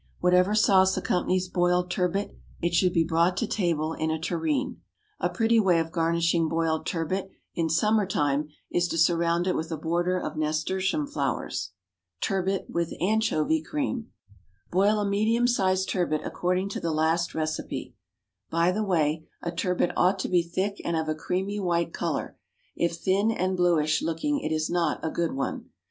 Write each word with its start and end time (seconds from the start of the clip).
Whatever 0.19 0.55
sauce 0.55 0.97
accompanies 0.97 1.47
boiled 1.47 1.91
turbot, 1.91 2.35
it 2.59 2.73
should 2.73 2.91
be 2.91 3.03
brought 3.03 3.37
to 3.37 3.45
table 3.45 3.93
in 3.93 4.09
a 4.09 4.17
tureen. 4.17 4.81
A 5.19 5.29
pretty 5.29 5.59
way 5.59 5.77
of 5.79 5.91
garnishing 5.91 6.49
boiled 6.49 6.87
turbot 6.87 7.29
in 7.53 7.69
summer 7.69 8.07
time 8.07 8.47
is 8.71 8.87
to 8.87 8.97
surround 8.97 9.45
it 9.45 9.55
with 9.55 9.71
a 9.71 9.77
border 9.77 10.17
of 10.19 10.35
nasturtium 10.37 11.05
flowers. 11.05 11.73
=Turbot, 12.19 12.65
with 12.67 12.95
Anchovy 12.99 13.61
Cream.= 13.61 14.07
Boil 14.71 14.99
a 15.01 15.05
medium 15.07 15.45
sized 15.45 15.87
turbot 15.87 16.21
according 16.25 16.69
to 16.69 16.79
the 16.79 16.89
last 16.91 17.35
recipe 17.35 17.93
by 18.49 18.71
the 18.71 18.83
way, 18.83 19.27
a 19.43 19.51
turbot 19.51 19.91
ought 19.95 20.17
to 20.17 20.27
be 20.29 20.41
thick 20.41 20.81
and 20.83 20.97
of 20.97 21.09
a 21.09 21.13
creamy 21.13 21.59
white 21.59 21.93
colour; 21.93 22.39
if 22.75 22.95
thin 22.97 23.29
and 23.29 23.55
bluish 23.55 24.01
looking 24.01 24.39
it 24.39 24.51
is 24.51 24.67
not 24.67 24.99
a 25.05 25.11
good 25.11 25.33
one. 25.33 25.69